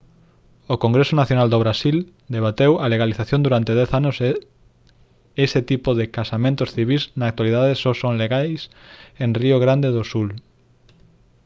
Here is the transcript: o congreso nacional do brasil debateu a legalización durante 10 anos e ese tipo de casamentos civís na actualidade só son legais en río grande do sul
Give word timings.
o 0.73 0.75
congreso 0.83 1.13
nacional 1.21 1.47
do 1.51 1.61
brasil 1.63 1.97
debateu 2.35 2.71
a 2.83 2.85
legalización 2.93 3.39
durante 3.45 3.71
10 3.79 3.91
anos 3.99 4.15
e 4.29 4.31
ese 5.45 5.59
tipo 5.71 5.89
de 5.99 6.09
casamentos 6.17 6.71
civís 6.75 7.03
na 7.19 7.25
actualidade 7.27 7.79
só 7.83 7.91
son 8.01 8.13
legais 8.23 8.61
en 9.23 9.29
río 9.41 9.57
grande 9.65 9.89
do 9.97 10.03
sul 10.11 10.27